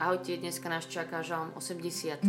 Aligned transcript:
Ahojte, 0.00 0.40
dneska 0.40 0.72
nás 0.72 0.88
čaká 0.88 1.20
žalm 1.20 1.52
86 1.60 2.24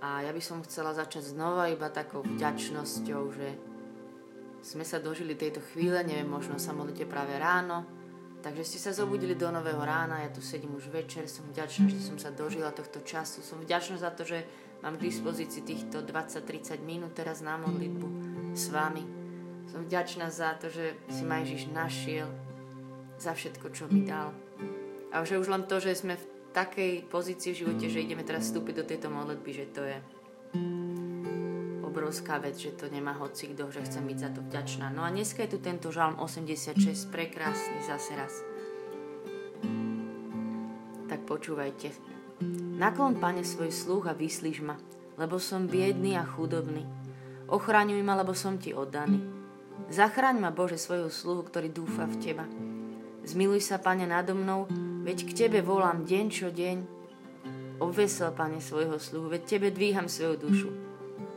a 0.00 0.24
ja 0.24 0.32
by 0.32 0.40
som 0.40 0.64
chcela 0.64 0.96
začať 0.96 1.36
znova 1.36 1.68
iba 1.68 1.92
takou 1.92 2.24
vďačnosťou, 2.24 3.22
že 3.36 3.48
sme 4.64 4.80
sa 4.80 4.96
dožili 4.96 5.36
tejto 5.36 5.60
chvíle, 5.60 6.00
neviem, 6.08 6.24
možno 6.24 6.56
sa 6.56 6.72
modlíte 6.72 7.04
práve 7.04 7.36
ráno, 7.36 7.84
takže 8.40 8.64
ste 8.64 8.78
sa 8.80 8.96
zobudili 8.96 9.36
do 9.36 9.52
nového 9.52 9.76
rána, 9.76 10.24
ja 10.24 10.32
tu 10.32 10.40
sedím 10.40 10.80
už 10.80 10.88
večer, 10.88 11.28
som 11.28 11.44
vďačná, 11.52 11.92
že 11.92 12.00
som 12.00 12.16
sa 12.16 12.32
dožila 12.32 12.72
tohto 12.72 13.04
času, 13.04 13.44
som 13.44 13.60
vďačná 13.60 14.00
za 14.00 14.08
to, 14.08 14.24
že 14.24 14.40
mám 14.80 14.96
k 14.96 15.12
dispozícii 15.12 15.68
týchto 15.68 16.00
20-30 16.00 16.80
minút 16.80 17.12
teraz 17.12 17.44
na 17.44 17.60
modlitbu 17.60 18.08
s 18.56 18.72
vami. 18.72 19.04
Som 19.68 19.84
vďačná 19.84 20.32
za 20.32 20.56
to, 20.56 20.72
že 20.72 20.96
si 21.12 21.28
ma 21.28 21.44
Ježiš 21.44 21.68
našiel, 21.76 22.32
za 23.20 23.36
všetko, 23.36 23.68
čo 23.68 23.84
mi 23.92 24.08
dal. 24.08 24.45
A 25.16 25.24
že 25.24 25.40
už 25.40 25.48
len 25.48 25.64
to, 25.64 25.80
že 25.80 25.96
sme 25.96 26.20
v 26.20 26.28
takej 26.52 27.08
pozícii 27.08 27.56
v 27.56 27.60
živote, 27.64 27.88
že 27.88 28.04
ideme 28.04 28.20
teraz 28.20 28.52
vstúpiť 28.52 28.74
do 28.76 28.84
tejto 28.84 29.08
modlitby, 29.08 29.50
že 29.56 29.66
to 29.72 29.80
je 29.88 29.96
obrovská 31.80 32.36
vec, 32.36 32.60
že 32.60 32.76
to 32.76 32.92
nemá 32.92 33.16
hoci 33.16 33.48
kto, 33.48 33.72
že 33.72 33.88
chcem 33.88 34.04
byť 34.04 34.18
za 34.20 34.30
to 34.36 34.44
vďačná. 34.44 34.92
No 34.92 35.00
a 35.00 35.08
dneska 35.08 35.40
je 35.48 35.56
tu 35.56 35.58
tento 35.64 35.88
žalm 35.88 36.20
86, 36.20 37.08
prekrásny 37.08 37.80
zase 37.88 38.12
raz. 38.12 38.44
Tak 41.08 41.24
počúvajte. 41.24 41.96
Naklon, 42.76 43.16
Pane, 43.16 43.40
svoj 43.40 43.72
sluch 43.72 44.04
a 44.04 44.12
vyslíš 44.12 44.60
ma, 44.60 44.76
lebo 45.16 45.40
som 45.40 45.64
biedný 45.64 46.20
a 46.20 46.28
chudobný. 46.28 46.84
Ochraňuj 47.48 48.04
ma, 48.04 48.20
lebo 48.20 48.36
som 48.36 48.60
Ti 48.60 48.76
oddaný. 48.76 49.24
Zachraň 49.88 50.36
ma, 50.36 50.52
Bože, 50.52 50.76
svojho 50.76 51.08
sluhu, 51.08 51.40
ktorý 51.48 51.72
dúfa 51.72 52.04
v 52.04 52.20
Teba. 52.20 52.44
Zmiluj 53.24 53.64
sa, 53.64 53.80
Pane, 53.80 54.04
nado 54.04 54.36
mnou, 54.36 54.68
veď 55.06 55.18
k 55.22 55.46
Tebe 55.46 55.62
volám 55.62 56.02
deň 56.02 56.26
čo 56.34 56.50
deň. 56.50 56.76
Obvesel, 57.78 58.34
Pane, 58.34 58.58
svojho 58.58 58.98
sluhu, 58.98 59.30
veď 59.30 59.42
Tebe 59.46 59.70
dvíham 59.70 60.10
svoju 60.10 60.34
dušu. 60.34 60.70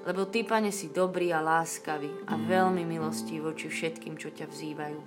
Lebo 0.10 0.26
Ty, 0.26 0.42
Pane, 0.42 0.74
si 0.74 0.90
dobrý 0.90 1.30
a 1.30 1.38
láskavý 1.38 2.10
a 2.26 2.34
veľmi 2.34 2.82
milostí 2.90 3.38
voči 3.38 3.70
všetkým, 3.70 4.18
čo 4.18 4.34
ťa 4.34 4.50
vzývajú. 4.50 5.00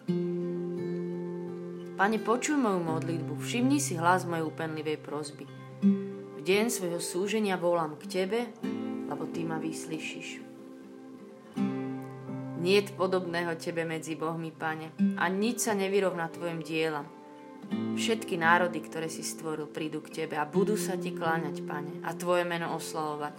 Pane, 1.99 2.17
počuj 2.23 2.55
moju 2.55 2.81
modlitbu, 2.87 3.35
všimni 3.43 3.83
si 3.83 3.99
hlas 3.99 4.23
mojej 4.31 4.47
úpenlivej 4.47 5.03
prozby. 5.03 5.45
V 6.39 6.41
deň 6.47 6.71
svojho 6.71 7.03
súženia 7.03 7.59
volám 7.59 7.99
k 7.99 8.07
Tebe, 8.07 8.41
lebo 9.11 9.27
Ty 9.27 9.43
ma 9.43 9.59
vyslyšíš. 9.59 10.55
Niet 12.63 12.95
podobného 12.95 13.59
Tebe 13.59 13.83
medzi 13.83 14.15
Bohmi, 14.15 14.55
Pane, 14.55 14.95
a 15.19 15.27
nič 15.27 15.67
sa 15.67 15.75
nevyrovná 15.75 16.31
Tvojim 16.31 16.63
dielam. 16.63 17.22
Všetky 17.93 18.41
národy, 18.41 18.81
ktoré 18.81 19.07
si 19.07 19.21
stvoril, 19.21 19.69
prídu 19.69 20.01
k 20.01 20.25
Tebe 20.25 20.41
a 20.41 20.49
budú 20.49 20.75
sa 20.75 20.97
Ti 20.97 21.13
kláňať, 21.13 21.63
Pane, 21.63 22.03
a 22.03 22.17
Tvoje 22.17 22.43
meno 22.49 22.73
oslavovať. 22.75 23.37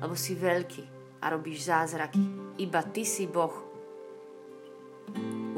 Lebo 0.00 0.14
si 0.16 0.34
veľký 0.34 0.84
a 1.22 1.26
robíš 1.30 1.68
zázraky. 1.68 2.22
Iba 2.58 2.82
Ty 2.82 3.02
si 3.04 3.28
Boh. 3.28 3.54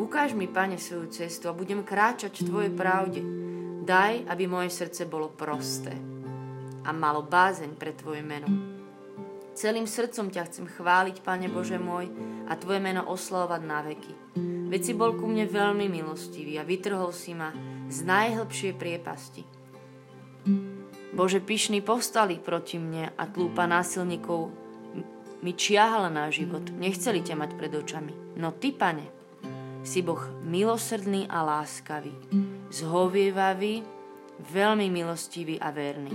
Ukáž 0.00 0.34
mi, 0.34 0.50
Pane, 0.50 0.76
svoju 0.76 1.08
cestu 1.12 1.48
a 1.48 1.56
budem 1.56 1.86
kráčať 1.86 2.42
v 2.42 2.46
Tvojej 2.50 2.72
pravde. 2.74 3.20
Daj, 3.86 4.28
aby 4.28 4.44
moje 4.44 4.68
srdce 4.74 5.08
bolo 5.08 5.32
prosté 5.32 5.96
a 6.84 6.90
malo 6.92 7.24
bázeň 7.24 7.76
pre 7.76 7.92
Tvoje 7.92 8.24
meno. 8.24 8.48
Celým 9.52 9.84
srdcom 9.84 10.32
ťa 10.32 10.48
chcem 10.48 10.66
chváliť, 10.66 11.20
Pane 11.20 11.52
Bože 11.52 11.76
môj, 11.76 12.08
a 12.50 12.58
Tvoje 12.58 12.82
meno 12.82 13.06
oslavovať 13.06 13.62
na 13.62 13.78
veky. 13.86 14.12
Veď 14.66 14.80
si 14.82 14.92
bol 14.98 15.14
ku 15.14 15.30
mne 15.30 15.46
veľmi 15.46 15.86
milostivý 15.86 16.58
a 16.58 16.66
vytrhol 16.66 17.14
si 17.14 17.30
ma 17.30 17.54
z 17.86 18.02
najhlbšej 18.02 18.72
priepasti. 18.74 19.42
Bože, 21.14 21.38
pyšní 21.38 21.78
povstali 21.82 22.42
proti 22.42 22.82
mne 22.82 23.14
a 23.14 23.22
tlúpa 23.30 23.70
násilníkov 23.70 24.50
mi 25.40 25.52
čiahala 25.54 26.10
na 26.10 26.26
život. 26.30 26.66
Nechceli 26.74 27.22
ťa 27.22 27.38
mať 27.38 27.50
pred 27.54 27.72
očami. 27.74 28.34
No 28.34 28.50
Ty, 28.50 28.70
Pane, 28.74 29.06
si 29.86 30.02
Boh 30.02 30.20
milosrdný 30.44 31.30
a 31.30 31.42
láskavý, 31.46 32.12
zhovievavý, 32.70 33.82
veľmi 34.40 34.86
milostivý 34.92 35.56
a 35.58 35.72
verný. 35.72 36.12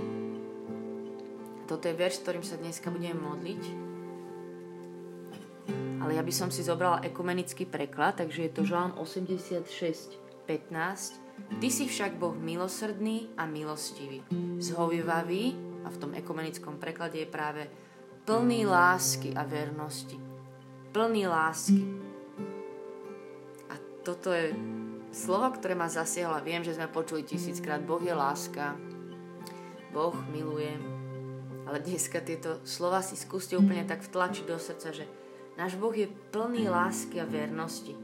Toto 1.66 1.90
je 1.90 1.98
verš, 1.98 2.22
ktorým 2.22 2.46
sa 2.46 2.54
dneska 2.58 2.94
budeme 2.94 3.18
modliť. 3.18 3.85
Ale 6.02 6.16
ja 6.16 6.22
by 6.22 6.32
som 6.32 6.48
si 6.52 6.60
zobrala 6.66 7.04
ekumenický 7.04 7.64
preklad, 7.64 8.20
takže 8.20 8.48
je 8.48 8.52
to 8.52 8.62
Žalm 8.68 8.96
86, 9.00 9.68
15. 10.44 11.60
Ty 11.60 11.68
si 11.68 11.84
však 11.84 12.16
Boh 12.16 12.32
milosrdný 12.32 13.32
a 13.36 13.44
milostivý, 13.44 14.24
zhovievavý, 14.60 15.76
a 15.86 15.88
v 15.88 16.00
tom 16.02 16.12
ekumenickom 16.18 16.82
preklade 16.82 17.22
je 17.22 17.28
práve 17.30 17.70
plný 18.26 18.66
lásky 18.66 19.30
a 19.38 19.46
vernosti. 19.46 20.18
Plný 20.90 21.30
lásky. 21.30 21.86
A 23.70 23.78
toto 24.02 24.34
je 24.34 24.50
slovo, 25.14 25.46
ktoré 25.54 25.78
ma 25.78 25.86
zasiahlo. 25.86 26.42
Viem, 26.42 26.66
že 26.66 26.74
sme 26.74 26.90
počuli 26.90 27.22
tisíckrát, 27.22 27.86
Boh 27.86 28.02
je 28.02 28.10
láska, 28.10 28.74
Boh 29.94 30.16
miluje, 30.34 30.74
ale 31.70 31.78
dneska 31.80 32.18
tieto 32.18 32.58
slova 32.66 32.98
si 33.00 33.14
skúste 33.14 33.54
úplne 33.54 33.86
tak 33.86 34.02
vtlačiť 34.02 34.44
do 34.44 34.58
srdca, 34.58 34.90
že 34.90 35.06
náš 35.56 35.74
Boh 35.76 35.92
je 35.92 36.08
plný 36.30 36.68
lásky 36.68 37.20
a 37.20 37.26
vernosti. 37.26 37.96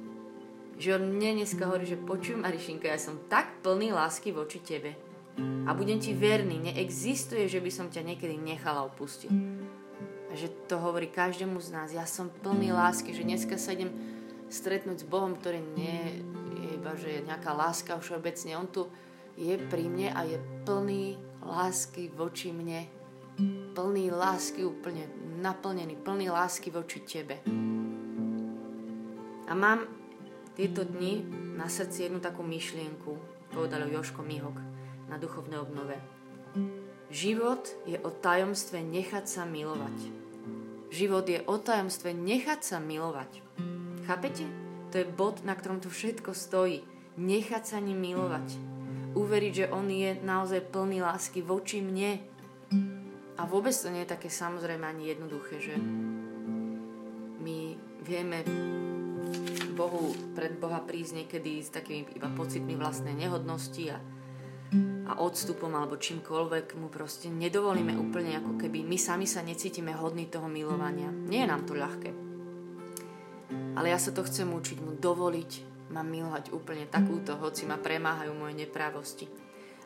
Že 0.80 0.98
on 0.98 1.04
mne 1.14 1.40
dneska 1.40 1.68
hovorí, 1.68 1.84
že 1.86 2.00
počujem 2.00 2.42
Marišinka, 2.42 2.88
ja 2.88 2.98
som 2.98 3.20
tak 3.28 3.62
plný 3.62 3.92
lásky 3.92 4.32
voči 4.32 4.58
tebe. 4.58 4.96
A 5.64 5.72
budem 5.72 5.96
ti 5.96 6.12
verný, 6.12 6.60
neexistuje, 6.60 7.48
že 7.48 7.60
by 7.60 7.70
som 7.72 7.86
ťa 7.88 8.04
niekedy 8.04 8.36
nechala 8.36 8.84
opustil. 8.84 9.32
A 10.28 10.32
že 10.36 10.48
to 10.68 10.80
hovorí 10.80 11.08
každému 11.08 11.60
z 11.60 11.68
nás. 11.72 11.88
Ja 11.92 12.08
som 12.08 12.32
plný 12.32 12.72
lásky, 12.72 13.12
že 13.12 13.24
dneska 13.24 13.56
sa 13.60 13.76
idem 13.76 13.92
stretnúť 14.52 15.04
s 15.04 15.08
Bohom, 15.08 15.36
ktorý 15.36 15.60
nie 15.76 16.24
je 16.56 16.66
iba, 16.76 16.92
že 16.96 17.20
je 17.20 17.28
nejaká 17.28 17.52
láska 17.52 17.96
všeobecne. 17.96 18.56
On 18.56 18.68
tu 18.68 18.88
je 19.36 19.56
pri 19.56 19.88
mne 19.88 20.12
a 20.12 20.24
je 20.28 20.36
plný 20.64 21.16
lásky 21.40 22.12
voči 22.12 22.52
mne 22.52 23.02
plný 23.72 24.12
lásky 24.12 24.64
úplne 24.64 25.08
naplnený, 25.40 25.96
plný 26.00 26.28
lásky 26.28 26.68
voči 26.68 27.00
tebe. 27.00 27.40
A 29.48 29.52
mám 29.56 29.84
tieto 30.52 30.84
dni 30.84 31.24
na 31.56 31.68
srdci 31.68 32.08
jednu 32.08 32.20
takú 32.20 32.44
myšlienku, 32.44 33.16
povedal 33.52 33.88
Joško 33.88 34.20
Mihok 34.24 34.56
na 35.08 35.16
duchovnej 35.16 35.60
obnove. 35.60 35.96
Život 37.12 37.68
je 37.84 38.00
o 38.00 38.08
tajomstve 38.08 38.80
nechať 38.80 39.24
sa 39.28 39.44
milovať. 39.44 39.96
Život 40.92 41.24
je 41.28 41.40
o 41.44 41.56
tajomstve 41.60 42.16
nechať 42.16 42.60
sa 42.64 42.80
milovať. 42.80 43.44
Chápete? 44.08 44.48
To 44.92 45.00
je 45.00 45.08
bod, 45.08 45.40
na 45.44 45.56
ktorom 45.56 45.80
to 45.80 45.88
všetko 45.88 46.36
stojí. 46.36 46.84
Nechať 47.16 47.64
sa 47.64 47.78
ním 47.80 48.00
milovať. 48.00 48.56
Uveriť, 49.12 49.52
že 49.52 49.66
on 49.72 49.88
je 49.92 50.16
naozaj 50.24 50.72
plný 50.72 51.04
lásky 51.04 51.44
voči 51.44 51.84
mne, 51.84 52.20
a 53.42 53.46
vôbec 53.50 53.74
to 53.74 53.90
nie 53.90 54.06
je 54.06 54.14
také 54.14 54.30
samozrejme 54.30 54.86
ani 54.86 55.10
jednoduché, 55.10 55.58
že 55.58 55.74
my 57.42 57.58
vieme 58.06 58.46
Bohu, 59.74 60.14
pred 60.38 60.54
Boha 60.62 60.78
prísť 60.78 61.26
niekedy 61.26 61.58
s 61.58 61.74
takými 61.74 62.14
iba 62.14 62.30
pocitmi 62.30 62.78
vlastnej 62.78 63.18
nehodnosti 63.18 63.82
a, 63.90 63.98
a 65.10 65.12
odstupom 65.18 65.74
alebo 65.74 65.98
čímkoľvek 65.98 66.78
mu 66.78 66.86
proste 66.86 67.34
nedovolíme 67.34 67.98
úplne 67.98 68.38
ako 68.38 68.62
keby 68.62 68.86
my 68.86 68.94
sami 68.94 69.26
sa 69.26 69.42
necítime 69.42 69.90
hodní 69.90 70.30
toho 70.30 70.46
milovania. 70.46 71.10
Nie 71.10 71.42
je 71.42 71.50
nám 71.50 71.66
to 71.66 71.74
ľahké. 71.74 72.10
Ale 73.74 73.90
ja 73.90 73.98
sa 73.98 74.14
to 74.14 74.22
chcem 74.22 74.46
učiť 74.54 74.78
mu 74.78 74.94
dovoliť 74.94 75.50
ma 75.90 76.00
milovať 76.00 76.54
úplne 76.54 76.86
takúto, 76.86 77.36
hoci 77.36 77.66
ma 77.68 77.76
premáhajú 77.76 78.32
moje 78.32 78.54
neprávosti 78.54 79.28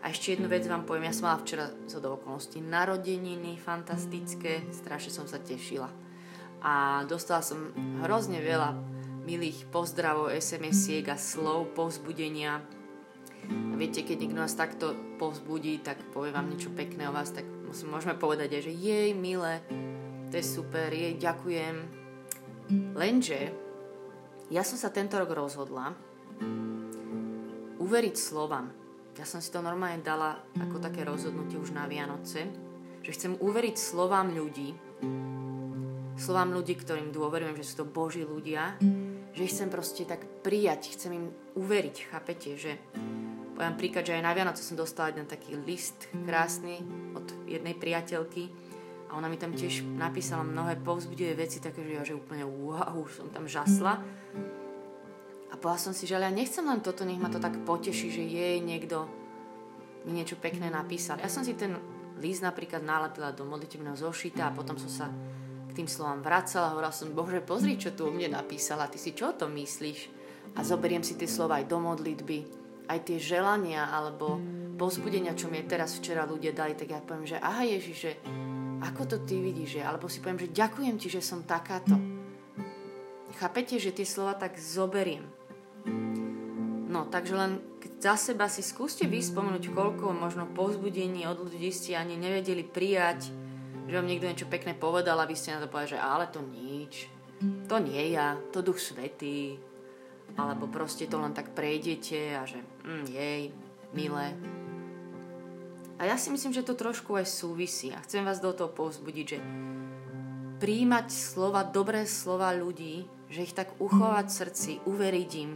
a 0.05 0.13
ešte 0.13 0.37
jednu 0.37 0.47
vec 0.47 0.69
vám 0.69 0.85
poviem, 0.85 1.09
ja 1.09 1.17
som 1.17 1.31
mala 1.31 1.41
včera 1.41 1.73
zo 1.89 1.99
do 1.99 2.15
okolností 2.15 2.61
narodeniny, 2.61 3.57
fantastické, 3.57 4.69
strašne 4.69 5.13
som 5.13 5.27
sa 5.27 5.41
tešila. 5.41 5.89
A 6.61 7.05
dostala 7.09 7.41
som 7.41 7.73
hrozne 8.05 8.41
veľa 8.41 8.77
milých 9.27 9.67
pozdravov, 9.75 10.31
SMS-iek 10.31 11.11
a 11.11 11.19
slov, 11.19 11.75
povzbudenia. 11.75 12.63
A 13.47 13.75
viete, 13.75 14.07
keď 14.07 14.17
niekto 14.23 14.39
nás 14.39 14.55
takto 14.55 14.95
povzbudí, 15.19 15.83
tak 15.83 15.99
povie 16.15 16.31
vám 16.31 16.51
niečo 16.51 16.71
pekné 16.75 17.11
o 17.11 17.15
vás, 17.15 17.35
tak 17.35 17.47
môžeme 17.67 18.15
povedať 18.15 18.59
aj, 18.59 18.63
že 18.71 18.73
jej, 18.73 19.11
milé, 19.15 19.63
to 20.31 20.39
je 20.39 20.45
super, 20.47 20.91
jej, 20.91 21.15
ďakujem. 21.19 21.77
Lenže 22.95 23.55
ja 24.51 24.63
som 24.63 24.79
sa 24.79 24.95
tento 24.95 25.19
rok 25.19 25.31
rozhodla 25.35 25.95
uveriť 27.83 28.15
slovám, 28.19 28.86
ja 29.17 29.25
som 29.25 29.41
si 29.41 29.49
to 29.49 29.65
normálne 29.65 30.05
dala 30.05 30.37
ako 30.61 30.77
také 30.81 31.03
rozhodnutie 31.03 31.57
už 31.57 31.73
na 31.73 31.89
Vianoce, 31.89 32.49
že 33.01 33.11
chcem 33.17 33.33
uveriť 33.41 33.77
slovám 33.77 34.33
ľudí, 34.33 34.77
slovám 36.17 36.53
ľudí, 36.53 36.77
ktorým 36.77 37.13
dôverujem, 37.13 37.57
že 37.61 37.65
sú 37.65 37.85
to 37.85 37.87
Boží 37.89 38.25
ľudia, 38.25 38.77
že 39.33 39.45
ich 39.45 39.53
chcem 39.53 39.69
proste 39.69 40.05
tak 40.05 40.25
prijať, 40.45 40.97
chcem 40.97 41.13
im 41.17 41.27
uveriť, 41.57 41.97
chápete, 42.13 42.57
že 42.57 42.77
Poviem 43.57 43.73
príklad, 43.81 44.05
že 44.05 44.21
aj 44.21 44.27
na 44.29 44.37
Vianoce 44.37 44.61
som 44.61 44.77
dostala 44.77 45.09
jeden 45.09 45.25
taký 45.25 45.57
list 45.57 46.13
krásny 46.29 46.85
od 47.17 47.25
jednej 47.49 47.73
priateľky 47.73 48.53
a 49.09 49.17
ona 49.17 49.33
mi 49.33 49.41
tam 49.41 49.57
tiež 49.57 49.81
napísala 49.97 50.45
mnohé 50.45 50.77
povzbudivé 50.85 51.33
veci, 51.33 51.57
také, 51.65 51.81
že 51.81 51.93
ja 51.97 52.05
že 52.05 52.13
úplne 52.13 52.45
wow, 52.45 53.09
som 53.09 53.33
tam 53.33 53.49
žasla. 53.49 53.97
A 55.57 55.59
povedala 55.59 55.81
som 55.81 55.97
si, 55.97 56.05
že 56.05 56.21
ale 56.21 56.29
ja 56.29 56.37
nechcem 56.37 56.61
len 56.69 56.85
toto, 56.85 57.09
nech 57.09 57.17
ma 57.17 57.33
to 57.33 57.41
tak 57.41 57.57
poteší, 57.65 58.13
že 58.13 58.23
jej 58.29 58.61
niekto 58.61 59.09
mi 60.05 60.21
niečo 60.21 60.37
pekné 60.37 60.69
napísal. 60.69 61.17
Ja 61.17 61.33
som 61.33 61.41
si 61.41 61.57
ten 61.57 61.81
list 62.21 62.45
napríklad 62.45 62.85
nalepila 62.85 63.33
do 63.33 63.49
modlitebného 63.49 63.97
zošita 63.97 64.53
a 64.53 64.55
potom 64.55 64.77
som 64.77 64.93
sa 64.93 65.09
k 65.67 65.73
tým 65.73 65.89
slovám 65.89 66.21
vracala 66.21 66.69
a 66.69 66.73
hovorila 66.77 66.93
som, 66.93 67.09
bože, 67.17 67.41
pozri, 67.41 67.81
čo 67.81 67.97
tu 67.97 68.05
o 68.05 68.13
mne 68.13 68.37
napísala, 68.37 68.93
ty 68.93 69.01
si 69.01 69.17
čo 69.17 69.33
o 69.33 69.37
tom 69.37 69.57
myslíš? 69.57 70.13
A 70.57 70.61
zoberiem 70.61 71.01
si 71.01 71.17
tie 71.17 71.25
slova 71.25 71.57
aj 71.57 71.73
do 71.73 71.81
modlitby 71.81 72.67
aj 72.87 73.03
tie 73.03 73.19
želania 73.19 73.91
alebo 73.91 74.39
pozbudenia, 74.79 75.35
čo 75.35 75.51
mi 75.51 75.63
teraz 75.67 75.99
včera 75.99 76.23
ľudia 76.23 76.55
dali, 76.55 76.79
tak 76.79 76.95
ja 76.95 77.03
poviem, 77.03 77.27
že 77.27 77.39
aha 77.43 77.67
Ježiš, 77.67 77.97
že 77.97 78.13
ako 78.83 79.03
to 79.09 79.17
ty 79.27 79.41
vidíš, 79.41 79.81
že? 79.81 79.83
alebo 79.83 80.07
si 80.07 80.23
poviem, 80.23 80.47
že 80.47 80.55
ďakujem 80.55 80.95
ti, 81.01 81.09
že 81.11 81.25
som 81.25 81.43
takáto. 81.43 81.97
Chápete, 83.37 83.77
že 83.77 83.93
tie 83.93 84.07
slova 84.09 84.33
tak 84.39 84.57
zoberiem. 84.57 85.27
No, 86.97 87.05
takže 87.13 87.37
len 87.37 87.61
za 88.01 88.17
seba 88.17 88.49
si 88.49 88.65
skúste 88.65 89.05
vyspomenúť, 89.05 89.69
koľko 89.69 90.17
možno 90.17 90.49
pozbudení 90.49 91.29
od 91.29 91.45
ľudí 91.45 91.69
ste 91.69 91.93
ani 91.93 92.17
nevedeli 92.17 92.65
prijať, 92.65 93.29
že 93.85 93.93
vám 93.93 94.09
niekto 94.09 94.25
niečo 94.25 94.49
pekné 94.49 94.73
povedal 94.73 95.21
a 95.21 95.29
vy 95.29 95.37
ste 95.37 95.53
na 95.53 95.61
to 95.61 95.69
povedali, 95.69 95.93
že 95.93 96.01
ale 96.01 96.25
to 96.33 96.41
nič, 96.41 97.13
to 97.69 97.77
nie 97.85 98.17
ja, 98.17 98.41
to 98.49 98.65
duch 98.65 98.81
svetý, 98.81 99.61
alebo 100.41 100.73
proste 100.73 101.05
to 101.05 101.21
len 101.21 101.37
tak 101.37 101.53
prejdete 101.53 102.33
a 102.33 102.49
že 102.49 102.65
mm, 102.65 103.05
jej, 103.13 103.43
milé. 103.93 104.33
A 106.01 106.09
ja 106.09 106.17
si 106.17 106.33
myslím, 106.33 106.57
že 106.57 106.65
to 106.65 106.73
trošku 106.73 107.13
aj 107.13 107.29
súvisí. 107.29 107.93
A 107.93 108.01
chcem 108.05 108.25
vás 108.25 108.41
do 108.41 108.57
toho 108.57 108.73
povzbudiť, 108.73 109.27
že 109.37 109.39
príjmať 110.65 111.13
slova, 111.13 111.61
dobré 111.61 112.09
slova 112.09 112.57
ľudí, 112.57 113.05
že 113.29 113.45
ich 113.45 113.53
tak 113.53 113.77
uchovať 113.77 114.27
v 114.29 114.37
srdci, 114.41 114.71
uveriť 114.89 115.31
im, 115.45 115.53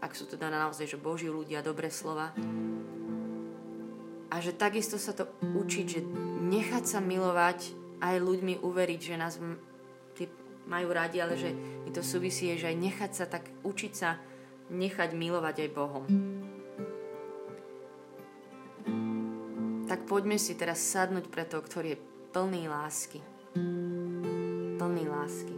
ak 0.00 0.12
sú 0.12 0.28
teda 0.28 0.52
naozaj, 0.52 0.86
že 0.86 1.00
Boží 1.00 1.28
ľudia, 1.30 1.64
dobré 1.64 1.88
slova. 1.88 2.32
A 4.26 4.34
že 4.42 4.52
takisto 4.52 5.00
sa 5.00 5.16
to 5.16 5.30
učiť, 5.40 5.86
že 5.86 6.00
nechať 6.46 6.84
sa 6.84 7.00
milovať 7.00 7.72
aj 8.02 8.16
ľuďmi 8.20 8.60
uveriť, 8.60 9.00
že 9.00 9.16
nás 9.16 9.40
majú 10.66 10.88
radi, 10.90 11.22
ale 11.22 11.38
že 11.38 11.54
mi 11.54 11.90
to 11.94 12.02
súvisí, 12.02 12.50
že 12.58 12.68
aj 12.68 12.76
nechať 12.76 13.10
sa 13.14 13.24
tak, 13.30 13.46
učiť 13.62 13.92
sa 13.94 14.18
nechať 14.68 15.14
milovať 15.14 15.56
aj 15.62 15.70
Bohom. 15.72 16.04
Tak 19.86 20.10
poďme 20.10 20.36
si 20.36 20.58
teraz 20.58 20.82
sadnúť 20.82 21.30
pre 21.30 21.46
to, 21.46 21.62
ktorý 21.62 21.94
je 21.94 22.02
plný 22.34 22.66
lásky. 22.66 23.22
Plný 24.76 25.04
lásky. 25.06 25.55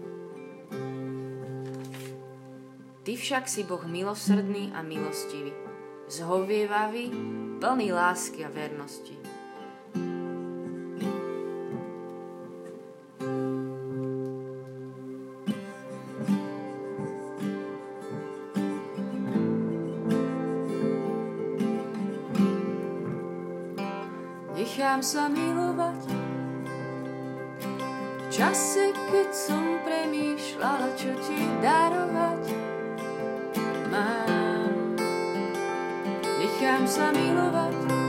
Ty 3.08 3.16
však 3.16 3.48
si 3.48 3.64
Boh 3.64 3.80
milosrdný 3.88 4.68
a 4.76 4.84
milostivý, 4.84 5.48
zhovievavý, 6.12 7.08
plný 7.56 7.88
lásky 7.88 8.44
a 8.44 8.52
vernosti. 8.52 9.16
Nechám 24.52 25.00
sa 25.00 25.32
Nechám 36.58 36.90
sa 36.90 37.14
milovať. 37.14 38.07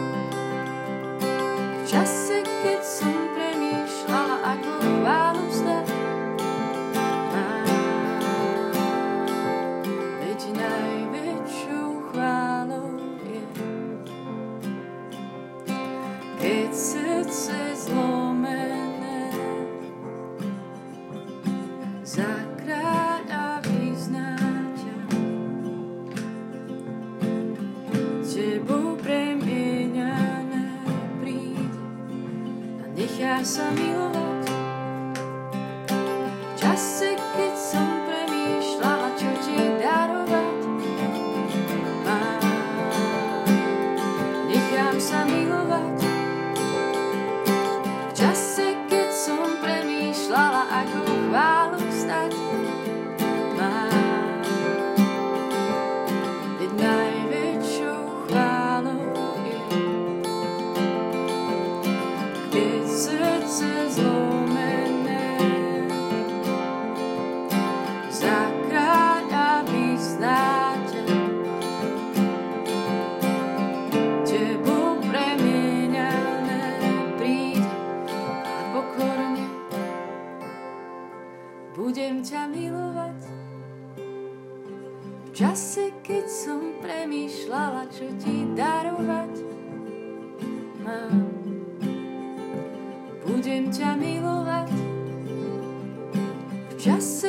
V 96.79 97.28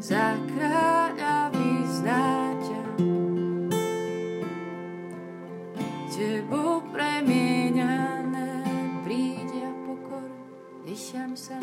za 0.00 0.36
kráľa 0.52 1.50
vyznáťa. 1.56 2.82
Tebou 6.16 6.80
premieňané 6.92 8.64
príde 9.04 9.68
pokor, 9.84 10.24
nechám 10.88 11.36
sa. 11.36 11.60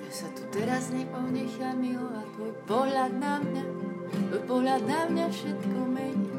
Ja 0.00 0.10
sa 0.12 0.28
tu 0.32 0.48
teraz 0.48 0.88
neponechá 0.92 1.76
milovať 1.76 2.26
tvoj 2.36 2.52
pohľad 2.64 3.12
na 3.20 3.36
mňa, 3.44 3.64
tvoj 4.32 4.42
pohľad 4.48 4.82
na 4.88 5.00
mňa 5.12 5.26
všetko 5.28 5.80
mení. 5.92 6.37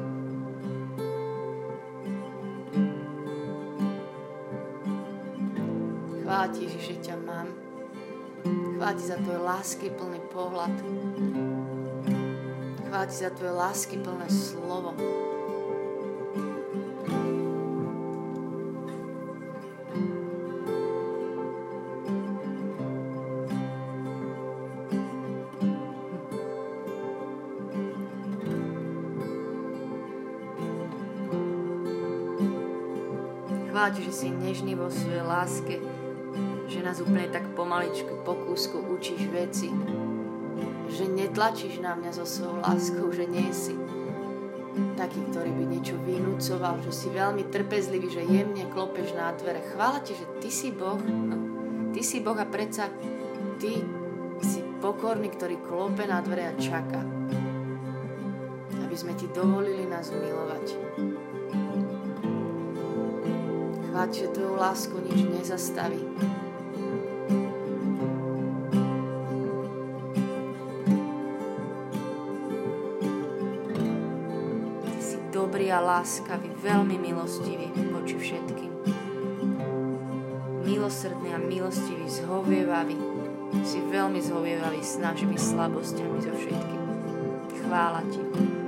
Chvála 6.49 6.65
ti, 6.65 6.81
že 6.81 6.97
ťa 6.97 7.15
mám. 7.29 7.45
Chvála 8.73 8.97
ti 8.97 9.05
za 9.05 9.21
tvoj 9.21 9.37
lásky 9.37 9.93
plný 9.93 10.17
pohľad. 10.33 10.73
Chvála 12.89 13.05
ti 13.05 13.17
za 13.21 13.29
tvoje 13.37 13.53
lásky 13.53 14.01
plné 14.01 14.25
slovo. 14.33 14.97
Chvála 33.69 33.89
ti, 33.93 34.01
že 34.01 34.13
si 34.17 34.27
nežný 34.33 34.73
vo 34.73 34.89
svojej 34.89 35.21
láske, 35.29 35.77
že 36.69 36.85
nás 36.85 37.01
úplne 37.01 37.25
tak 37.33 37.49
pomaličku 37.57 38.21
po 38.21 38.37
učíš 38.93 39.25
veci, 39.33 39.73
že 40.89 41.09
netlačíš 41.09 41.81
na 41.81 41.97
mňa 41.97 42.11
so 42.13 42.25
svojou 42.29 42.61
láskou, 42.61 43.09
že 43.09 43.25
nie 43.25 43.49
si 43.49 43.73
taký, 44.93 45.19
ktorý 45.33 45.49
by 45.49 45.63
niečo 45.65 45.97
vynúcoval, 46.05 46.77
že 46.85 46.91
si 46.93 47.07
veľmi 47.09 47.49
trpezlivý, 47.49 48.07
že 48.13 48.21
jemne 48.21 48.69
klopeš 48.69 49.17
na 49.17 49.33
dvere. 49.33 49.65
Chvála 49.73 49.99
ti, 50.05 50.13
že 50.13 50.25
ty 50.37 50.49
si 50.53 50.69
Boh, 50.69 51.01
no, 51.01 51.37
ty 51.89 52.05
si 52.05 52.21
Boh 52.21 52.37
a 52.37 52.45
predsa 52.45 52.87
ty 53.57 53.81
si 54.45 54.61
pokorný, 54.79 55.33
ktorý 55.33 55.59
klope 55.65 56.05
na 56.05 56.21
dvere 56.21 56.53
a 56.53 56.53
čaká, 56.55 57.01
aby 58.79 58.95
sme 58.95 59.17
ti 59.17 59.27
dovolili 59.33 59.89
nás 59.89 60.13
milovať. 60.13 60.65
Chváť, 63.89 64.09
že 64.15 64.31
tvoju 64.31 64.53
lásku 64.55 64.95
nič 65.01 65.19
nezastaví. 65.27 65.99
Dobrý 75.69 75.85
a 75.85 76.01
láskavý, 76.01 76.49
veľmi 76.65 76.97
milostivý 76.97 77.69
voči 77.93 78.17
všetkým. 78.17 78.73
Milosrdný 80.65 81.29
a 81.29 81.37
milostivý, 81.37 82.09
zhovievavý. 82.09 82.97
Si 83.61 83.77
veľmi 83.77 84.17
zhovievavý 84.17 84.81
s 84.81 84.97
našimi 84.97 85.37
slabosťami 85.37 86.17
so 86.25 86.33
všetkým. 86.33 86.83
Chvála 87.61 88.01
ti. 88.09 88.58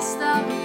stop. 0.00 0.55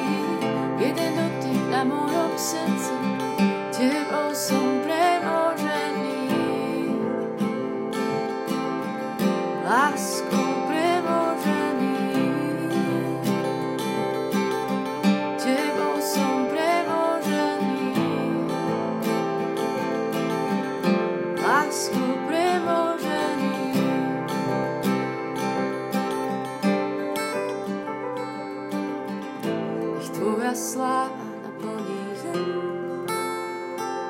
sláva 30.82 31.14
naplní 31.44 32.02
zem. 32.18 33.06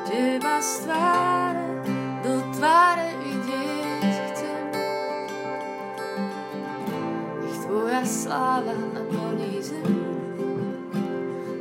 Teba 0.08 0.62
z 0.62 0.80
tváre 0.80 1.68
do 2.24 2.34
tváre 2.56 3.10
vidieť 3.20 4.16
chcem. 4.32 4.64
Nech 7.44 7.58
tvoja 7.68 8.04
sláva 8.08 8.72
naplní 8.72 9.60
zem. 9.60 9.92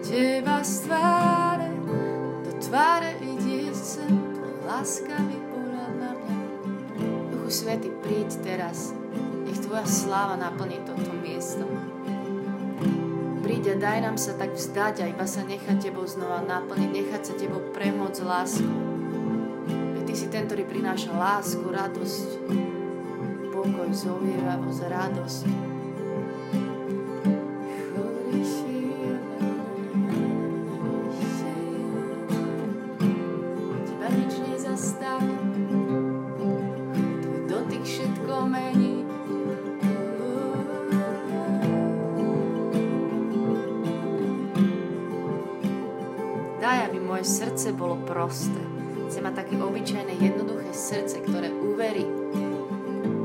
Teba 0.07 0.63
z 0.63 0.75
tváre 0.87 1.71
do 2.47 2.53
tváre 2.63 3.19
vidieť 3.19 3.75
chcem. 3.75 4.15
Láskami 4.63 5.37
pohľad 5.51 5.93
na 5.99 6.11
mňa. 6.15 6.39
Duchu 7.35 7.51
Svety, 7.51 7.91
príď 7.99 8.31
teraz. 8.47 8.95
Nech 9.43 9.59
Tvoja 9.59 9.83
sláva 9.91 10.39
naplní 10.39 10.79
toto 10.87 11.11
miesto 11.19 11.67
sa 14.21 14.37
tak 14.37 14.53
vzdať 14.53 15.01
a 15.01 15.05
iba 15.09 15.25
sa 15.25 15.41
nechať 15.41 15.81
Tebou 15.81 16.05
znova 16.05 16.45
naplniť, 16.45 16.91
nechať 16.93 17.23
sa 17.25 17.35
Tebou 17.35 17.73
premôcť 17.73 18.21
lásku. 18.21 18.69
Veď 19.97 20.03
Ty 20.07 20.15
si 20.15 20.27
ten, 20.29 20.45
ktorý 20.45 20.69
prináša 20.69 21.17
lásku, 21.17 21.65
radosť, 21.65 22.47
pokoj, 23.51 23.89
zovievavosť, 23.91 24.81
radosť. 24.87 25.70
Prosté. 48.11 48.59
Chcem 49.07 49.23
mať 49.23 49.47
také 49.47 49.55
obyčajné, 49.55 50.19
jednoduché 50.19 50.71
srdce, 50.75 51.23
ktoré 51.23 51.55
uverí 51.55 52.03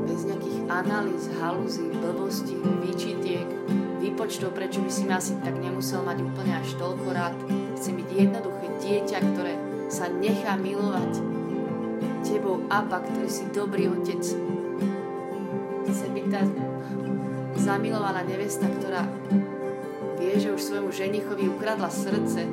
bez 0.06 0.22
nejakých 0.22 0.58
analýz, 0.70 1.26
halúzí, 1.42 1.90
blbostí, 1.90 2.54
výčitiek, 2.86 3.46
výpočtov, 3.98 4.54
prečo 4.54 4.78
by 4.78 4.90
si 4.90 5.02
ma 5.10 5.18
asi 5.18 5.34
tak 5.42 5.58
nemusel 5.58 6.06
mať 6.06 6.22
úplne 6.22 6.54
až 6.62 6.78
toľko 6.78 7.06
rád. 7.10 7.34
Chcem 7.74 7.98
byť 7.98 8.08
jednoduché 8.14 8.66
dieťa, 8.78 9.18
ktoré 9.34 9.54
sa 9.90 10.06
nechá 10.06 10.54
milovať 10.54 11.18
tebou, 12.22 12.62
Abba, 12.70 13.02
ktorý 13.02 13.30
si 13.30 13.46
dobrý 13.50 13.90
otec. 13.90 14.22
Chcem 15.86 16.10
byť 16.14 16.26
tá 16.30 16.42
zamilovaná 17.58 18.22
nevesta, 18.26 18.66
ktorá 18.70 19.06
vie, 20.18 20.34
že 20.38 20.50
už 20.54 20.62
svojmu 20.62 20.90
ženichovi 20.90 21.46
ukradla 21.46 21.90
srdce, 21.90 22.46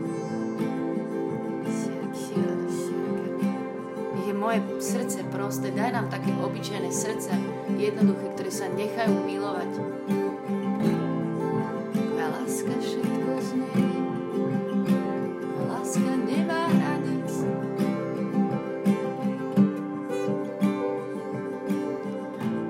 moje 4.54 4.82
srdce 4.82 5.26
prosté, 5.34 5.74
daj 5.74 5.98
nám 5.98 6.14
také 6.14 6.30
obyčajné 6.38 6.94
srdce, 6.94 7.34
jednoduché, 7.74 8.38
ktoré 8.38 8.52
sa 8.54 8.70
nechajú 8.70 9.26
milovať. 9.26 9.72
Tvoja 11.98 12.28
láska 12.30 12.74
všetko 12.78 13.32
zmení. 13.50 13.98
Tvoja 15.42 15.64
láska 15.74 16.14
nemá 16.30 16.70
hranic. 16.70 17.32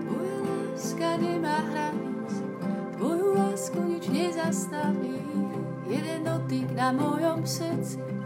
Tvoja 0.07 0.37
láska 0.39 1.09
nemá 1.19 1.57
hranic. 1.67 2.31
Tvoju 2.95 3.27
lásku 3.35 3.79
nič 3.83 4.05
nezastaví. 4.07 5.19
Jeden 5.91 6.23
dotyk 6.23 6.71
na 6.71 6.95
mojom 6.95 7.43
srdci. 7.43 8.22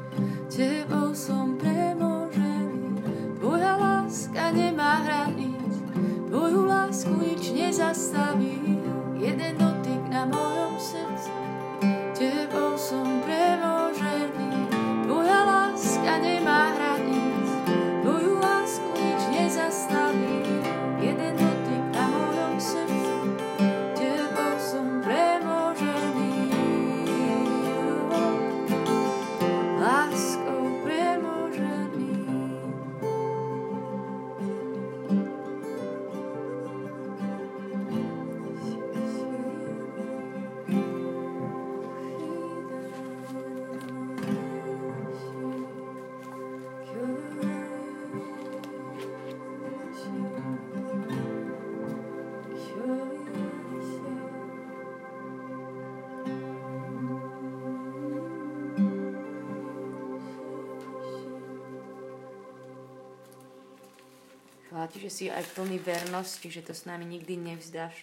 Ti, 64.87 65.03
že 65.03 65.11
si 65.11 65.25
aj 65.27 65.43
plný 65.53 65.77
vernosti, 65.79 66.47
že 66.49 66.63
to 66.63 66.73
s 66.73 66.87
nami 66.87 67.05
nikdy 67.05 67.37
nevzdáš. 67.37 67.93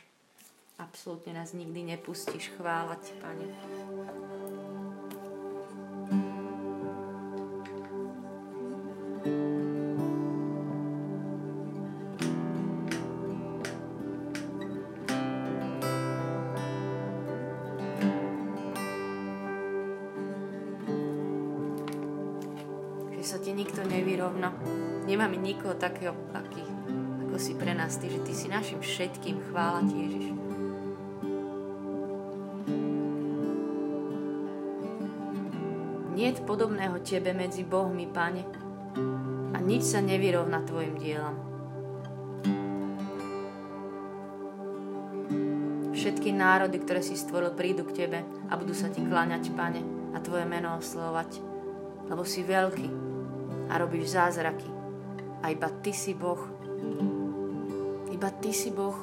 Absolútne 0.78 1.34
nás 1.34 1.54
nikdy 1.54 1.96
nepustíš. 1.96 2.50
Chvála 2.58 2.98
ti, 2.98 3.14
Pane. 3.22 3.46
Takého, 25.84 26.16
aký, 26.32 26.64
ako 27.28 27.36
si 27.36 27.52
pre 27.60 27.76
nás 27.76 28.00
ty, 28.00 28.08
že 28.08 28.24
ty 28.24 28.32
si 28.32 28.48
našim 28.48 28.80
všetkým. 28.80 29.36
Chvála 29.52 29.84
ti, 29.84 29.96
Ježiš. 30.00 30.26
Niet 36.16 36.40
podobného 36.48 37.04
tebe 37.04 37.36
medzi 37.36 37.68
Bohmi, 37.68 38.08
Pane, 38.08 38.48
a 39.52 39.60
nič 39.60 39.92
sa 39.92 40.00
nevyrovná 40.00 40.64
tvojim 40.64 40.96
dielam. 40.96 41.36
Všetky 45.92 46.32
národy, 46.32 46.80
ktoré 46.80 47.04
si 47.04 47.12
stvoril, 47.12 47.52
prídu 47.52 47.84
k 47.84 48.08
tebe 48.08 48.24
a 48.48 48.56
budú 48.56 48.72
sa 48.72 48.88
ti 48.88 49.04
kláňať, 49.04 49.52
Pane, 49.52 49.84
a 50.16 50.18
tvoje 50.24 50.48
meno 50.48 50.80
oslovať, 50.80 51.44
lebo 52.08 52.24
si 52.24 52.40
veľký 52.40 52.88
a 53.68 53.76
robíš 53.76 54.16
zázraky. 54.16 54.73
A 55.44 55.52
iba 55.52 55.68
ty 55.84 55.92
si 55.92 56.16
Boh. 56.16 56.40
Iba 58.08 58.32
ty 58.40 58.48
si 58.48 58.72
Boh. 58.72 58.96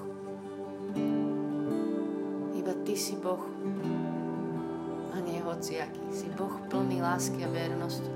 Iba 2.58 2.74
ty 2.82 2.98
si 2.98 3.14
Boh. 3.14 3.46
A 5.14 5.22
nie 5.22 5.38
hociaký. 5.38 6.02
Si 6.10 6.26
Boh 6.34 6.50
plný 6.66 6.98
lásky 6.98 7.46
a 7.46 7.50
vernosti. 7.54 8.10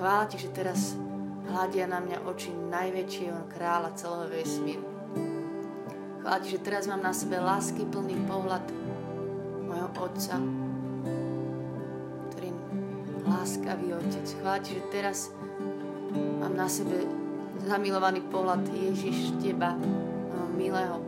Chvála 0.00 0.32
ti, 0.32 0.40
že 0.40 0.48
teraz 0.48 0.96
hľadia 1.44 1.92
na 1.92 2.00
mňa 2.00 2.24
oči 2.24 2.56
najväčšieho 2.56 3.44
kráľa 3.52 4.00
celého 4.00 4.32
vesmíru. 4.32 4.88
Chvála 6.24 6.40
ti, 6.40 6.56
že 6.56 6.64
teraz 6.64 6.88
mám 6.88 7.04
na 7.04 7.12
sebe 7.12 7.36
lásky 7.36 7.84
plný 7.84 8.16
pohľad 8.32 8.64
mojho 9.68 9.92
Otca, 10.00 10.40
ktorý 12.32 12.48
láskavý 13.28 13.92
Otec. 13.92 14.24
Chvála 14.40 14.64
ti, 14.64 14.80
že 14.80 14.82
teraz 14.88 15.28
mám 16.40 16.56
na 16.56 16.64
sebe 16.64 17.21
zamilovaný 17.62 18.26
pohľad 18.26 18.66
Ježiš 18.66 19.38
teba, 19.38 19.78
môjho 19.78 20.48
milého, 20.58 20.98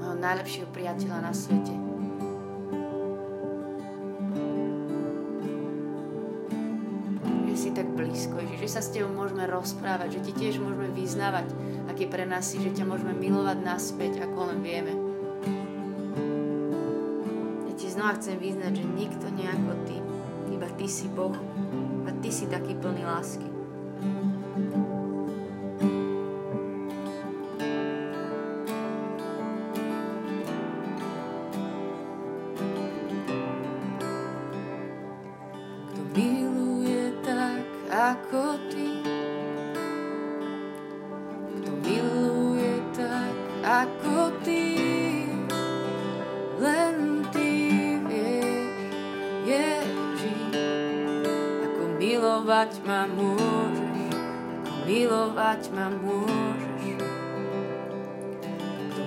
môjho 0.00 0.16
najlepšieho 0.20 0.68
priateľa 0.68 1.18
na 1.24 1.32
svete. 1.32 1.74
Že 7.48 7.56
si 7.56 7.70
tak 7.72 7.88
blízko, 7.96 8.40
Ježiš, 8.40 8.60
že 8.60 8.68
sa 8.68 8.80
s 8.84 8.92
tebou 8.92 9.12
môžeme 9.16 9.48
rozprávať, 9.48 10.20
že 10.20 10.24
ti 10.28 10.32
tiež 10.44 10.60
môžeme 10.60 10.92
vyznávať, 10.92 11.48
aký 11.88 12.04
pre 12.08 12.28
nás 12.28 12.48
si, 12.48 12.60
že 12.60 12.72
ťa 12.72 12.84
môžeme 12.88 13.16
milovať 13.16 13.58
naspäť, 13.64 14.24
ako 14.24 14.52
len 14.52 14.60
vieme. 14.60 14.92
Ja 17.68 17.72
ti 17.76 17.86
znova 17.88 18.16
chcem 18.20 18.36
vyznať, 18.36 18.72
že 18.76 18.84
nikto 18.92 19.26
nie 19.32 19.48
ako 19.48 19.72
ty, 19.88 19.96
iba 20.52 20.68
ty 20.76 20.86
si 20.88 21.08
Boh, 21.08 21.36
iba 22.04 22.12
ty 22.20 22.28
si 22.28 22.48
taký 22.48 22.76
plný 22.76 23.04
lásky. 23.04 23.51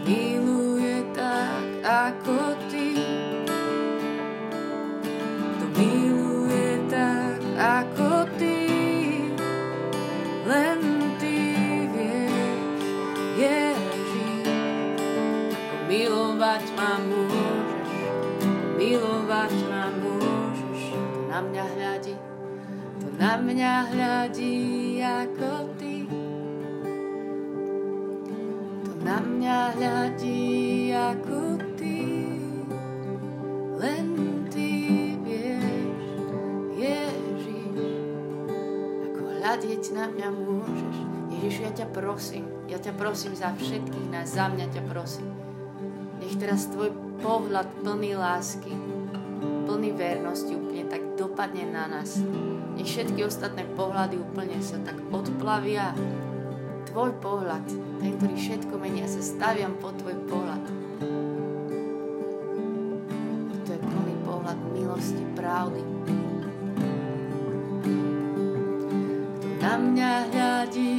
Miluje 0.05 1.01
tak 1.17 1.65
ako 1.81 2.53
ty 2.69 2.93
kto 5.55 5.65
miluje 5.81 6.77
tak 6.91 7.41
ako 7.57 8.29
ty. 8.37 8.57
Len 10.45 10.81
ty 11.17 11.37
vieš, 11.89 12.83
Ježiš, 13.33 14.45
ako 15.57 15.77
milovať 15.89 16.65
ma 16.77 16.91
môžeš, 17.01 17.89
milovať 18.77 19.53
ma 19.71 19.85
môžeš. 19.89 20.81
To 20.93 21.19
na 21.33 21.39
mňa 21.41 21.65
hľadí, 21.65 22.15
to 23.01 23.07
na 23.17 23.33
mňa 23.41 23.73
hľadí 23.89 24.55
ako 25.01 25.51
ty. 25.73 25.74
Mňa 29.45 29.69
ako 30.89 31.62
ty. 31.77 32.01
Len 33.77 34.05
ty 34.49 34.69
vieš, 35.21 36.01
Ježiš, 36.73 37.77
ako 39.05 39.21
hľadieť 39.38 39.84
mňa 40.10 40.29
môžeš. 40.34 40.95
Ježiš, 41.29 41.55
prosím, 41.93 42.49
ja 42.65 42.81
ťa 42.81 42.97
prosím 42.97 43.38
za 43.38 43.53
všetkých 43.53 44.08
nás, 44.10 44.34
za 44.34 44.49
mňa 44.49 44.65
ťa 44.73 44.84
prosím. 44.89 45.29
Nech 46.17 46.41
teraz 46.41 46.65
tvoj 46.73 46.89
pohľad 47.21 47.69
plný 47.86 48.17
lásky, 48.17 48.73
plný 49.69 49.93
vernosti 49.93 50.58
úplne 50.58 50.89
tak 50.89 51.05
dopadne 51.21 51.69
na 51.69 51.86
nás. 51.86 52.17
Nech 52.73 52.89
všetky 52.89 53.21
ostatné 53.21 53.69
pohľady 53.77 54.17
úplne 54.17 54.58
sa 54.58 54.81
tak 54.81 54.97
odplavia. 55.13 55.93
Tvoj 56.85 57.11
pohľad, 57.19 57.65
ten, 57.99 58.11
ktorý 58.15 58.35
všetko 58.39 58.73
mení, 58.79 59.03
ja 59.03 59.09
sa 59.09 59.19
staviam 59.19 59.75
po 59.81 59.91
tvoj 59.91 60.15
pohľad. 60.31 60.63
To 63.65 63.69
je 63.73 63.79
plný 63.81 64.15
pohľad 64.23 64.59
milosti, 64.71 65.23
pravdy. 65.35 65.83
Kto 69.43 69.49
na 69.59 69.73
mňa 69.75 70.13
hľadí 70.31 70.93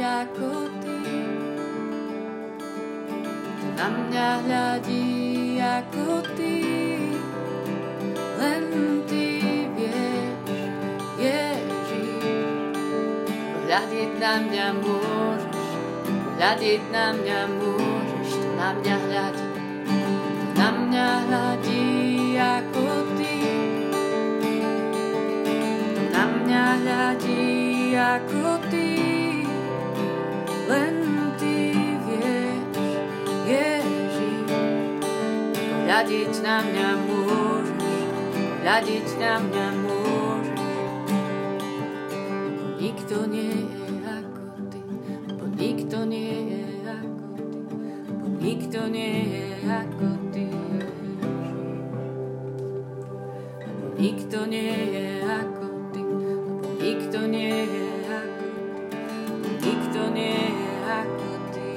ako 0.00 0.50
ty. 0.80 0.98
Kto 3.36 3.66
na 3.76 3.86
mňa 3.92 4.28
hľadí 4.46 5.04
ako 5.60 6.22
ty. 6.38 6.56
Len 8.40 8.62
ty 9.04 9.26
vieš, 9.76 10.40
Ježiš. 11.20 11.72
Na 14.22 14.38
mňa 14.38 14.66
môžeš, 14.78 15.31
hľadiť 16.42 16.82
na 16.90 17.14
mňa 17.14 17.40
môžeš. 17.54 18.30
na 18.58 18.74
mňa 18.74 18.96
hľadí, 18.98 19.46
na 20.58 20.68
mňa 20.74 21.08
hľadí 21.22 21.86
ako 22.34 22.86
ty. 23.14 23.38
Na 26.10 26.22
mňa 26.26 26.64
hľadí 26.82 27.46
ako 27.94 28.58
ty, 28.74 28.90
len 30.66 30.96
ty 31.38 31.78
vieš, 32.10 32.90
Ježiš. 33.46 34.14
Hľadiť 35.86 36.32
na 36.42 36.56
mňa 36.66 36.90
môžeš, 37.06 37.94
hľadiť 38.66 39.06
na 39.22 39.34
mňa 39.46 39.66
môžeš. 39.78 40.62
Nikto 42.82 43.30
nie 43.30 43.62
je 43.62 43.81
nikto 48.62 48.86
nie 48.94 49.14
je 49.26 49.46
ako 49.66 50.08
ty. 50.30 50.46
Nikto 53.98 54.38
nie 54.46 54.70
je 54.70 55.06
ako 55.26 55.66
ty, 55.90 56.02
nikto 56.78 57.18
nie 57.26 57.58
je 57.66 57.86
ako 58.06 58.38
ty, 58.86 59.02
nikto 59.66 60.00
nie 60.14 60.38
je 60.46 60.74
ako 60.86 61.30
ty. 61.50 61.70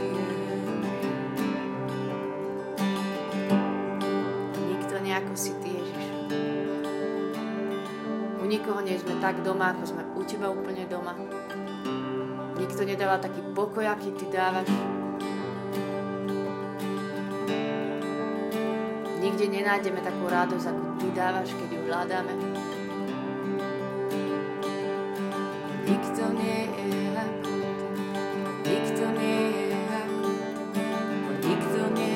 Nikto 4.70 4.96
nie 5.02 5.14
ako 5.18 5.34
si 5.34 5.52
ty, 5.58 5.70
Ježiš. 5.74 6.06
U 8.38 8.46
nikoho 8.46 8.86
nie 8.86 9.02
sme 9.02 9.18
tak 9.18 9.42
doma, 9.42 9.74
ako 9.74 9.84
sme 9.90 10.06
u 10.14 10.22
teba 10.22 10.54
úplne 10.54 10.86
doma. 10.86 11.18
Nikto 12.62 12.86
nedáva 12.86 13.18
taký 13.18 13.42
pokoj, 13.58 13.90
aký 13.90 14.14
ty 14.14 14.30
dávaš. 14.30 14.95
Nikde 19.36 19.52
nenájdeme 19.52 20.00
takú 20.00 20.32
radosť, 20.32 20.64
ako 20.64 20.96
ty 20.96 21.12
dávaš, 21.12 21.52
keď 21.60 21.70
ju 21.76 21.82
hľadáme. 21.92 22.34
Nikto 25.92 26.24
nie 26.40 26.60
je 26.72 27.12
nikto 28.64 29.04
nie 29.20 29.40
nikto 31.44 31.84
nie 32.00 32.16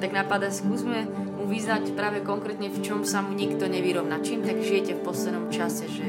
tak 0.00 0.12
napadá, 0.12 0.52
skúsme 0.52 1.08
mu 1.40 1.48
vyznať 1.48 1.96
práve 1.96 2.20
konkrétne, 2.20 2.68
v 2.68 2.84
čom 2.84 3.08
sa 3.08 3.24
mu 3.24 3.32
nikto 3.32 3.64
nevyrovná. 3.64 4.20
Čím 4.20 4.44
tak 4.44 4.60
žijete 4.60 5.00
v 5.00 5.08
poslednom 5.08 5.48
čase, 5.48 5.88
že 5.88 6.04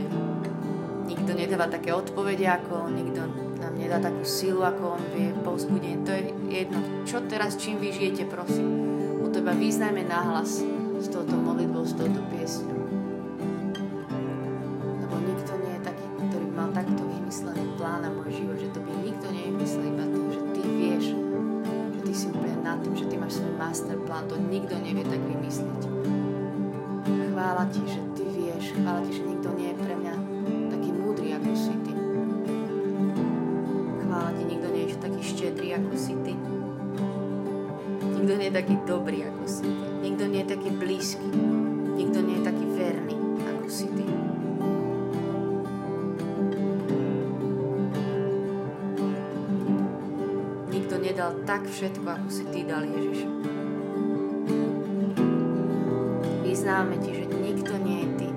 nikto 1.07 1.31
nedáva 1.39 1.71
také 1.71 1.95
odpovede 1.95 2.51
ako 2.51 2.91
nikto 2.91 3.50
nám 3.91 3.99
nedá 3.99 4.07
takú 4.07 4.23
silu, 4.23 4.63
ako 4.63 4.95
on 4.95 5.03
vie, 5.11 5.35
povzbudenie. 5.43 5.99
To 6.07 6.11
je 6.15 6.21
jedno. 6.47 6.79
Čo 7.03 7.27
teraz, 7.27 7.59
čím 7.59 7.83
vy 7.83 7.91
žijete, 7.91 8.23
prosím. 8.23 8.87
U 9.19 9.27
teba 9.27 9.51
vyznajme 9.51 10.07
nahlas 10.07 10.63
s 10.95 11.07
touto 11.11 11.35
modlitbou, 11.35 11.83
s 11.83 11.91
touto 11.99 12.23
piesňou. 12.31 12.87
Lebo 14.95 15.15
nikto 15.27 15.51
nie 15.59 15.75
je 15.75 15.81
taký, 15.83 16.07
ktorý 16.07 16.47
mal 16.55 16.71
takto 16.71 17.03
vymyslený 17.03 17.67
plán 17.75 18.07
na 18.07 18.09
môj 18.15 18.31
život, 18.31 18.57
že 18.63 18.71
to 18.71 18.79
by 18.79 18.91
nikto 19.03 19.27
nevymyslel 19.27 19.83
iba 19.83 20.05
ty, 20.07 20.19
že 20.23 20.41
ty 20.55 20.61
vieš, 20.63 21.05
že 21.91 21.99
ty 22.07 22.11
si 22.15 22.25
úplne 22.31 22.57
nad 22.63 22.79
tým, 22.79 22.95
že 22.95 23.05
ty 23.11 23.15
máš 23.19 23.43
svoj 23.43 23.53
master 23.59 23.97
plán, 24.07 24.23
to 24.31 24.39
nikto 24.39 24.71
nevie 24.79 25.03
tak 25.03 25.20
taký 38.61 38.77
dobrý, 38.85 39.25
ako 39.25 39.43
si 39.49 39.65
ty. 39.65 39.89
Nikto 40.05 40.23
nie 40.29 40.45
je 40.45 40.49
taký 40.53 40.69
blízky. 40.69 41.27
Nikto 41.97 42.17
nie 42.21 42.35
je 42.37 42.43
taký 42.45 42.65
verný, 42.77 43.17
ako 43.41 43.65
si 43.73 43.87
ty. 43.89 44.05
Nikto 50.69 50.93
nedal 51.01 51.31
tak 51.49 51.65
všetko, 51.65 52.05
ako 52.05 52.29
si 52.29 52.43
ty 52.53 52.61
dal, 52.61 52.85
Ježiš. 52.85 53.25
Vyznávame 56.45 57.01
ti, 57.01 57.17
že 57.17 57.25
nikto 57.33 57.73
nie 57.81 57.97
je 58.05 58.09
ty. 58.13 58.29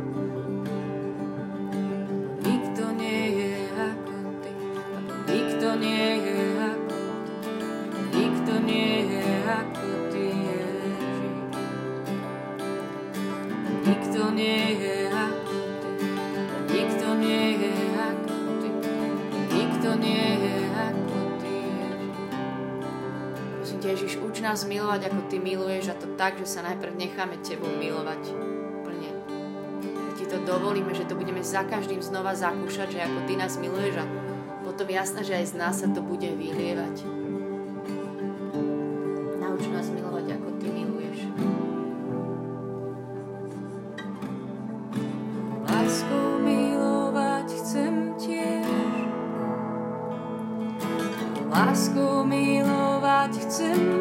Nikto 2.49 2.85
nie 2.97 3.23
je 3.29 3.53
ako 3.77 4.17
ty, 4.41 4.53
nikto 5.29 5.69
nie 5.77 6.05
je 6.17 6.34
nás 24.45 24.69
milovať, 24.69 25.09
ako 25.09 25.25
Ty 25.33 25.41
miluješ 25.41 25.89
a 25.89 25.97
to 25.97 26.05
tak, 26.21 26.37
že 26.37 26.45
sa 26.45 26.61
najprv 26.61 27.01
necháme 27.01 27.41
Tebou 27.41 27.73
milovať 27.81 28.29
plne. 28.85 29.11
Ti 30.21 30.25
to 30.29 30.37
dovolíme, 30.45 30.93
že 30.93 31.09
to 31.09 31.17
budeme 31.17 31.41
za 31.41 31.65
každým 31.65 32.05
znova 32.05 32.37
zakúšať, 32.37 32.93
že 32.93 33.01
ako 33.09 33.25
Ty 33.25 33.35
nás 33.41 33.57
miluješ 33.57 34.05
a 34.05 34.07
potom 34.69 34.85
jasné, 34.93 35.25
že 35.25 35.41
aj 35.41 35.47
z 35.49 35.55
nás 35.57 35.75
sa 35.81 35.89
to 35.89 36.05
bude 36.05 36.29
vylievať. 36.29 37.09
Nauč 39.41 39.65
nás 39.73 39.89
milovať, 39.89 40.37
ako 40.37 40.49
Ty 40.61 40.67
miluješ. 40.69 41.19
Láskou 45.65 46.29
milovať 46.45 47.49
chcem 47.65 47.95
tiež. 48.21 48.69
Láskou 51.49 52.29
milovať 52.29 53.33
chcem 53.47 53.94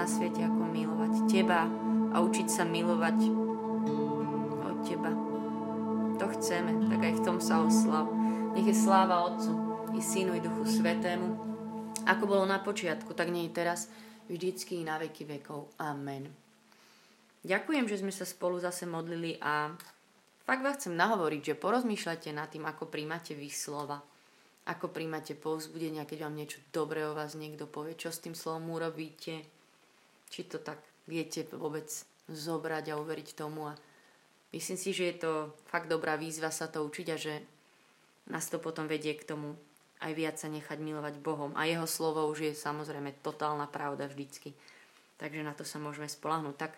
na 0.00 0.08
svete, 0.08 0.40
ako 0.40 0.64
milovať 0.64 1.12
Teba 1.28 1.68
a 2.08 2.24
učiť 2.24 2.48
sa 2.48 2.64
milovať 2.64 3.18
od 4.64 4.76
Teba. 4.80 5.12
To 6.16 6.24
chceme, 6.40 6.88
tak 6.88 7.04
aj 7.04 7.14
v 7.20 7.24
tom 7.28 7.36
sa 7.36 7.60
oslav. 7.60 8.08
Nech 8.56 8.64
je 8.64 8.72
sláva 8.72 9.28
Otcu 9.28 9.52
i 9.92 10.00
Synu 10.00 10.32
i 10.32 10.40
Duchu 10.40 10.64
Svetému, 10.64 11.28
ako 12.08 12.24
bolo 12.24 12.48
na 12.48 12.64
počiatku, 12.64 13.12
tak 13.12 13.28
nie 13.28 13.52
je 13.52 13.60
teraz, 13.60 13.92
vždycky 14.24 14.80
na 14.80 14.96
veky 14.96 15.28
vekov. 15.36 15.68
Amen. 15.76 16.32
Ďakujem, 17.44 17.84
že 17.84 18.00
sme 18.00 18.12
sa 18.14 18.24
spolu 18.24 18.56
zase 18.56 18.88
modlili 18.88 19.36
a 19.36 19.68
fakt 20.48 20.64
vás 20.64 20.80
chcem 20.80 20.96
nahovoriť, 20.96 21.52
že 21.52 21.60
porozmýšľajte 21.60 22.32
nad 22.32 22.48
tým, 22.48 22.64
ako 22.64 22.88
príjmate 22.88 23.36
vy 23.36 23.52
slova. 23.52 24.00
Ako 24.64 24.88
príjmate 24.88 25.36
povzbudenia, 25.36 26.08
keď 26.08 26.24
vám 26.24 26.40
niečo 26.40 26.64
dobré 26.72 27.04
o 27.04 27.12
vás 27.12 27.36
niekto 27.36 27.68
povie, 27.68 28.00
čo 28.00 28.08
s 28.08 28.24
tým 28.24 28.32
slovom 28.32 28.72
urobíte. 28.72 29.59
Či 30.30 30.46
to 30.46 30.62
tak 30.62 30.78
viete 31.10 31.44
vôbec 31.50 31.90
zobrať 32.30 32.94
a 32.94 32.98
uveriť 33.02 33.34
tomu. 33.34 33.66
A 33.68 33.74
myslím 34.54 34.78
si, 34.78 34.94
že 34.94 35.10
je 35.10 35.16
to 35.18 35.32
fakt 35.66 35.90
dobrá 35.90 36.14
výzva 36.14 36.54
sa 36.54 36.70
to 36.70 36.86
učiť 36.86 37.06
a 37.10 37.16
že 37.18 37.34
nás 38.30 38.46
to 38.46 38.62
potom 38.62 38.86
vedie 38.86 39.18
k 39.18 39.26
tomu 39.26 39.58
aj 40.00 40.12
viac 40.16 40.36
sa 40.40 40.48
nechať 40.48 40.80
milovať 40.80 41.20
Bohom. 41.20 41.52
A 41.52 41.68
jeho 41.68 41.84
slovo 41.84 42.24
už 42.32 42.50
je 42.50 42.52
samozrejme 42.56 43.20
totálna 43.20 43.68
pravda 43.68 44.08
vždycky. 44.08 44.56
Takže 45.20 45.44
na 45.44 45.52
to 45.52 45.68
sa 45.68 45.76
môžeme 45.76 46.08
spolahnúť. 46.08 46.56
Tak 46.56 46.72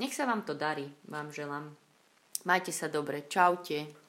nech 0.00 0.16
sa 0.16 0.24
vám 0.24 0.42
to 0.48 0.56
darí, 0.56 0.88
vám 1.04 1.28
želám. 1.28 1.76
Majte 2.48 2.72
sa 2.72 2.88
dobre, 2.88 3.28
čaute. 3.28 4.03